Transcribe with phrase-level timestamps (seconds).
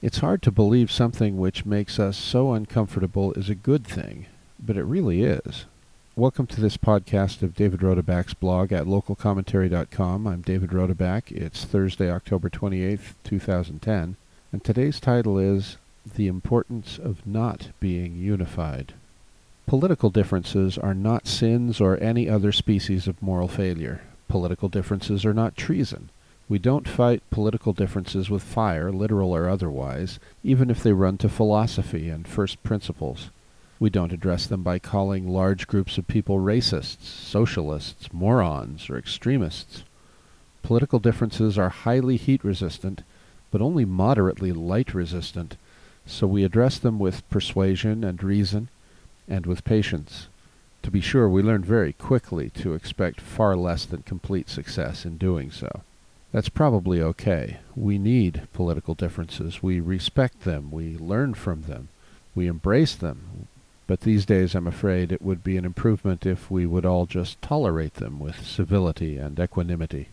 [0.00, 4.26] It's hard to believe something which makes us so uncomfortable is a good thing,
[4.64, 5.64] but it really is.
[6.14, 10.24] Welcome to this podcast of David Rodeback's blog at localcommentary.com.
[10.24, 11.32] I'm David Rotaback.
[11.32, 14.14] It's Thursday, October 28th, 2010,
[14.52, 15.78] and today's title is
[16.14, 18.94] The Importance of Not Being Unified.
[19.66, 24.02] Political differences are not sins or any other species of moral failure.
[24.28, 26.10] Political differences are not treason.
[26.48, 31.28] We don't fight political differences with fire, literal or otherwise, even if they run to
[31.28, 33.28] philosophy and first principles.
[33.78, 39.84] We don't address them by calling large groups of people racists, socialists, morons, or extremists.
[40.62, 43.02] Political differences are highly heat resistant,
[43.50, 45.56] but only moderately light resistant,
[46.06, 48.70] so we address them with persuasion and reason,
[49.28, 50.28] and with patience.
[50.82, 55.18] To be sure, we learn very quickly to expect far less than complete success in
[55.18, 55.82] doing so.
[56.30, 57.58] That's probably okay.
[57.74, 59.62] We need political differences.
[59.62, 60.70] We respect them.
[60.70, 61.88] We learn from them.
[62.34, 63.48] We embrace them.
[63.86, 67.40] But these days, I'm afraid it would be an improvement if we would all just
[67.40, 70.08] tolerate them with civility and equanimity.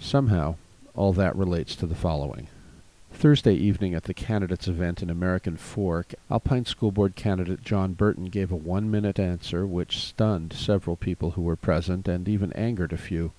[0.00, 0.56] Somehow,
[0.96, 2.48] all that relates to the following.
[3.12, 8.24] Thursday evening at the candidates event in American Fork, Alpine School Board candidate John Burton
[8.24, 12.92] gave a one minute answer which stunned several people who were present and even angered
[12.92, 13.30] a few.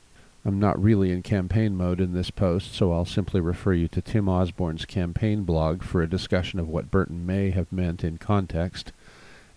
[0.48, 4.02] I'm not really in campaign mode in this post, so I'll simply refer you to
[4.02, 8.92] Tim Osborne's campaign blog for a discussion of what Burton may have meant in context,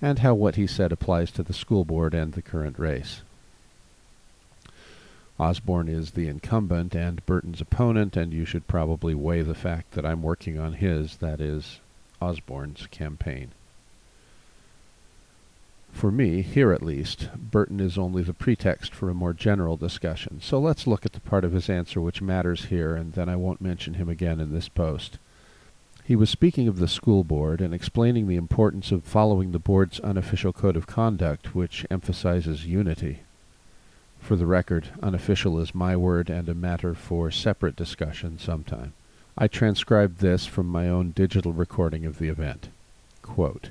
[0.01, 3.21] and how what he said applies to the school board and the current race.
[5.39, 10.07] Osborne is the incumbent and Burton's opponent, and you should probably weigh the fact that
[10.07, 11.81] I'm working on his, that is,
[12.21, 13.51] Osborne's campaign.
[15.93, 20.41] For me, here at least, Burton is only the pretext for a more general discussion,
[20.41, 23.37] so let's look at the part of his answer which matters here, and then I
[23.37, 25.19] won't mention him again in this post.
[26.05, 30.01] He was speaking of the school board and explaining the importance of following the board's
[30.01, 33.21] unofficial code of conduct, which emphasizes unity.
[34.21, 38.93] For the record, unofficial is my word and a matter for separate discussion sometime.
[39.37, 42.69] I transcribed this from my own digital recording of the event.
[43.23, 43.71] Quote,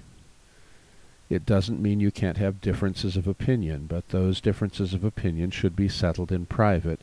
[1.30, 5.76] it doesn't mean you can't have differences of opinion, but those differences of opinion should
[5.76, 7.02] be settled in private,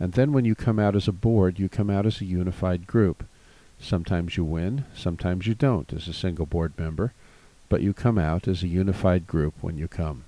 [0.00, 2.86] and then when you come out as a board, you come out as a unified
[2.86, 3.24] group.
[3.78, 7.12] Sometimes you win, sometimes you don't as a single board member,
[7.68, 10.24] but you come out as a unified group when you come.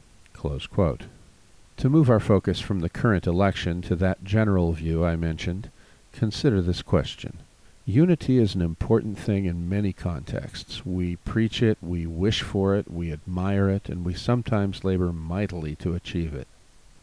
[1.78, 5.70] To move our focus from the current election to that general view I mentioned,
[6.12, 7.38] consider this question.
[7.88, 10.84] Unity is an important thing in many contexts.
[10.84, 15.74] We preach it, we wish for it, we admire it, and we sometimes labor mightily
[15.76, 16.46] to achieve it.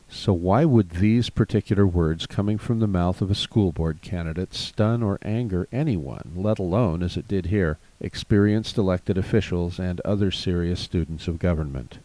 [0.10, 4.54] So why would these particular words coming from the mouth of a school board candidate
[4.54, 10.30] stun or anger anyone, let alone, as it did here, experienced elected officials and other
[10.30, 11.98] serious students of government?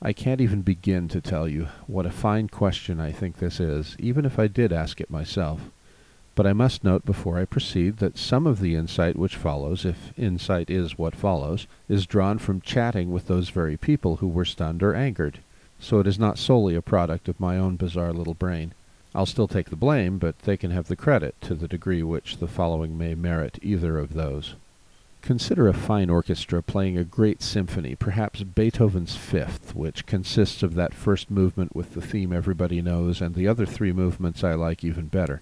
[0.00, 3.96] I can't even begin to tell you what a fine question I think this is,
[3.98, 5.62] even if I did ask it myself.
[6.36, 10.12] But I must note before I proceed that some of the insight which follows, if
[10.18, 14.82] insight is what follows, is drawn from chatting with those very people who were stunned
[14.82, 15.38] or angered.
[15.78, 18.72] So it is not solely a product of my own bizarre little brain.
[19.14, 22.38] I'll still take the blame, but they can have the credit to the degree which
[22.38, 24.56] the following may merit either of those.
[25.22, 30.94] Consider a fine orchestra playing a great symphony, perhaps Beethoven's Fifth, which consists of that
[30.94, 35.06] first movement with the theme everybody knows and the other three movements I like even
[35.06, 35.40] better.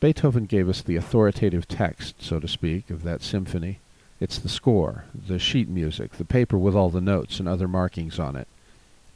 [0.00, 3.80] Beethoven gave us the authoritative text, so to speak, of that symphony.
[4.18, 8.18] It's the score, the sheet music, the paper with all the notes and other markings
[8.18, 8.48] on it.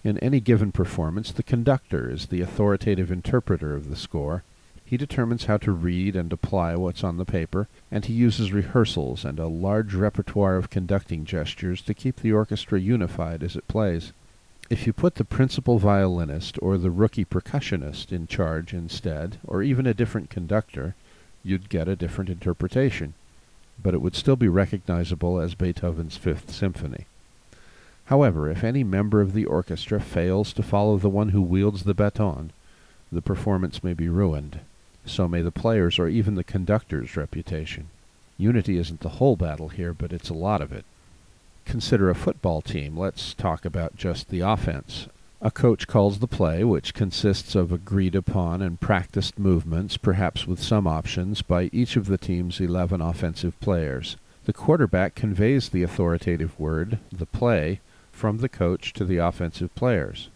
[0.03, 4.44] In any given performance, the conductor is the authoritative interpreter of the score.
[4.84, 9.25] He determines how to read and apply what's on the paper, and he uses rehearsals
[9.25, 14.12] and a large repertoire of conducting gestures to keep the orchestra unified as it plays.
[14.71, 19.87] If you put the principal violinist or the rookie percussionist in charge instead, or even
[19.87, 20.95] a different conductor,
[21.43, 23.13] you'd get a different interpretation,
[23.83, 27.05] but it would still be recognizable as Beethoven's Fifth Symphony.
[28.06, 31.94] However, if any member of the orchestra fails to follow the one who wields the
[31.94, 32.50] baton,
[33.12, 34.61] the performance may be ruined.
[35.05, 37.88] So may the player's or even the conductor's reputation.
[38.38, 40.87] Unity isn't the whole battle here, but it's a lot of it.
[41.64, 42.96] Consider a football team.
[42.96, 45.08] Let's talk about just the offense.
[45.40, 50.62] A coach calls the play, which consists of agreed upon and practiced movements, perhaps with
[50.62, 54.16] some options, by each of the team's 11 offensive players.
[54.46, 57.81] The quarterback conveys the authoritative word, the play,
[58.12, 60.28] from the coach to the offensive players.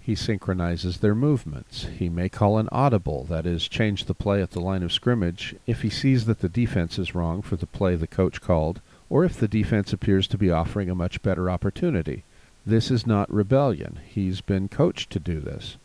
[0.00, 1.86] He synchronizes their movements.
[1.98, 5.56] He may call an audible, that is, change the play at the line of scrimmage,
[5.66, 9.24] if he sees that the defense is wrong for the play the coach called, or
[9.24, 12.24] if the defense appears to be offering a much better opportunity.
[12.64, 14.00] This is not rebellion.
[14.06, 15.76] He's been coached to do this.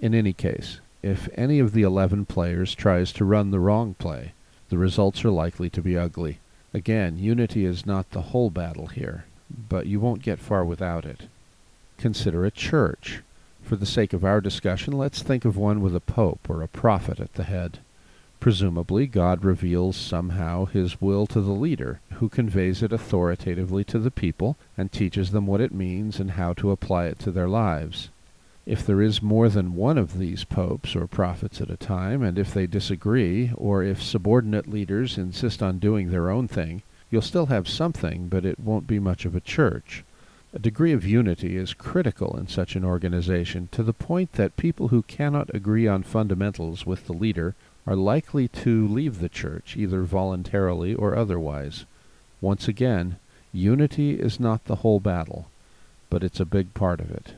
[0.00, 4.32] In any case, if any of the 11 players tries to run the wrong play,
[4.68, 6.38] the results are likely to be ugly.
[6.74, 11.22] Again, unity is not the whole battle here, but you won't get far without it.
[11.96, 13.22] Consider a church.
[13.62, 16.68] For the sake of our discussion, let's think of one with a pope or a
[16.68, 17.78] prophet at the head.
[18.46, 24.12] Presumably, God reveals somehow his will to the leader, who conveys it authoritatively to the
[24.12, 28.08] people and teaches them what it means and how to apply it to their lives.
[28.64, 32.38] If there is more than one of these popes or prophets at a time, and
[32.38, 37.46] if they disagree, or if subordinate leaders insist on doing their own thing, you'll still
[37.46, 40.04] have something, but it won't be much of a church.
[40.54, 44.86] A degree of unity is critical in such an organization, to the point that people
[44.86, 50.02] who cannot agree on fundamentals with the leader are likely to leave the church, either
[50.02, 51.84] voluntarily or otherwise.
[52.40, 53.16] Once again,
[53.52, 55.48] unity is not the whole battle,
[56.10, 57.34] but it's a big part of it.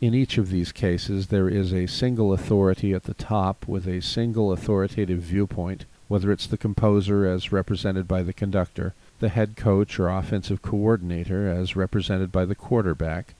[0.00, 4.02] In each of these cases, there is a single authority at the top with a
[4.02, 9.98] single authoritative viewpoint, whether it's the composer as represented by the conductor, the head coach
[9.98, 13.34] or offensive coordinator as represented by the quarterback,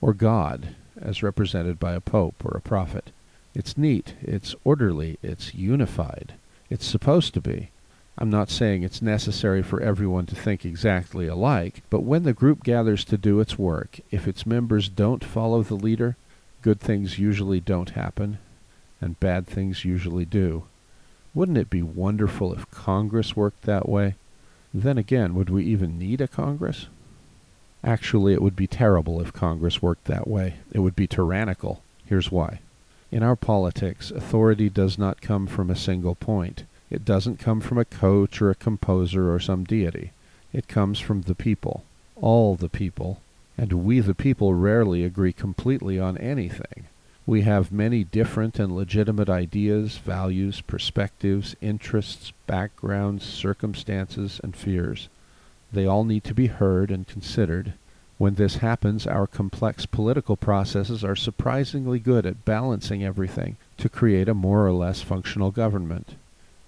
[0.00, 3.10] or God as represented by a pope or a prophet.
[3.54, 6.34] It's neat, it's orderly, it's unified.
[6.70, 7.70] It's supposed to be.
[8.18, 12.62] I'm not saying it's necessary for everyone to think exactly alike, but when the group
[12.62, 16.16] gathers to do its work, if its members don't follow the leader,
[16.62, 18.38] good things usually don't happen,
[19.00, 20.64] and bad things usually do.
[21.34, 24.14] Wouldn't it be wonderful if Congress worked that way?
[24.72, 26.86] Then again, would we even need a Congress?
[27.82, 30.54] Actually, it would be terrible if Congress worked that way.
[30.72, 31.82] It would be tyrannical.
[32.06, 32.60] Here's why.
[33.14, 36.64] In our politics, authority does not come from a single point.
[36.90, 40.10] It doesn't come from a coach or a composer or some deity.
[40.52, 41.84] It comes from the people,
[42.16, 43.20] all the people,
[43.56, 46.86] and we the people rarely agree completely on anything.
[47.24, 55.08] We have many different and legitimate ideas, values, perspectives, interests, backgrounds, circumstances, and fears.
[55.72, 57.74] They all need to be heard and considered.
[58.18, 64.28] When this happens, our complex political processes are surprisingly good at balancing everything to create
[64.28, 66.14] a more or less functional government.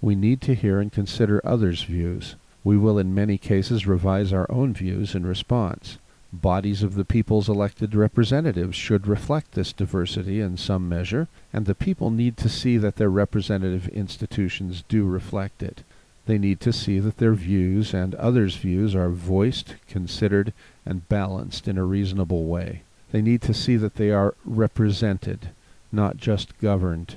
[0.00, 2.34] We need to hear and consider others' views.
[2.64, 5.98] We will in many cases revise our own views in response
[6.32, 11.74] bodies of the people's elected representatives should reflect this diversity in some measure, and the
[11.74, 15.82] people need to see that their representative institutions do reflect it.
[16.26, 20.52] They need to see that their views and others' views are voiced, considered,
[20.84, 22.82] and balanced in a reasonable way.
[23.12, 25.50] They need to see that they are represented,
[25.92, 27.16] not just governed.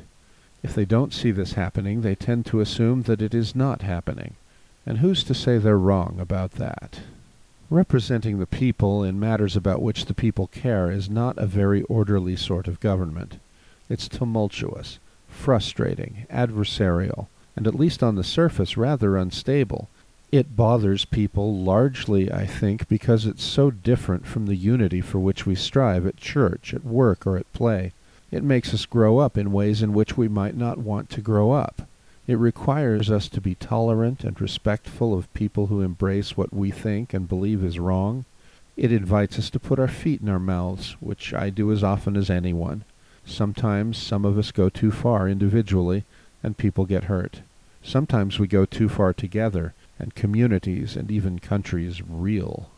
[0.61, 4.35] If they don't see this happening, they tend to assume that it is not happening.
[4.85, 7.01] And who's to say they're wrong about that?
[7.71, 12.35] Representing the people in matters about which the people care is not a very orderly
[12.35, 13.39] sort of government.
[13.89, 19.89] It's tumultuous, frustrating, adversarial, and at least on the surface rather unstable.
[20.31, 25.45] It bothers people largely, I think, because it's so different from the unity for which
[25.45, 27.93] we strive at church, at work, or at play.
[28.31, 31.51] It makes us grow up in ways in which we might not want to grow
[31.51, 31.81] up.
[32.27, 37.11] It requires us to be tolerant and respectful of people who embrace what we think
[37.11, 38.25] and believe is wrong.
[38.77, 42.15] It invites us to put our feet in our mouths, which I do as often
[42.15, 42.83] as anyone.
[43.25, 46.03] Sometimes some of us go too far individually,
[46.43, 47.41] and people get hurt.
[47.83, 52.69] Sometimes we go too far together, and communities and even countries reel.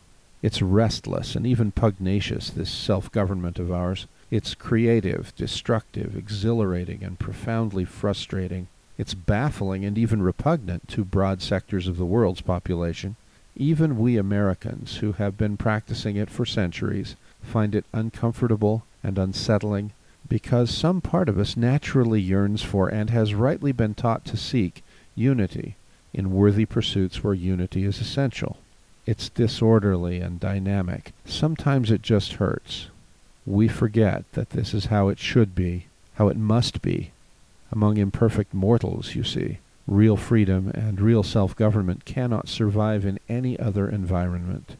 [0.42, 4.06] It's restless and even pugnacious, this self-government of ours.
[4.30, 8.66] It's creative, destructive, exhilarating, and profoundly frustrating.
[8.98, 13.16] It's baffling and even repugnant to broad sectors of the world's population.
[13.56, 19.92] Even we Americans, who have been practicing it for centuries, find it uncomfortable and unsettling
[20.28, 24.82] because some part of us naturally yearns for and has rightly been taught to seek
[25.14, 25.76] unity
[26.14, 28.58] in worthy pursuits where unity is essential.
[29.06, 31.12] It's disorderly and dynamic.
[31.24, 32.88] Sometimes it just hurts.
[33.44, 37.10] We forget that this is how it should be, how it must be,
[37.72, 39.58] among imperfect mortals, you see.
[39.88, 44.76] Real freedom and real self-government cannot survive in any other environment.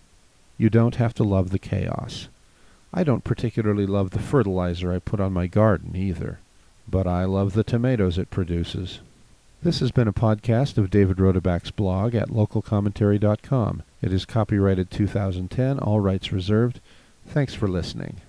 [0.57, 2.29] You don't have to love the chaos.
[2.95, 6.41] I don't particularly love the fertilizer I put on my garden either,
[6.89, 9.01] but I love the tomatoes it produces.
[9.63, 13.83] This has been a podcast of David Rodeback's blog at localcommentary.com.
[14.03, 16.81] It is copyrighted 2010, all rights reserved.
[17.27, 18.21] Thanks for listening.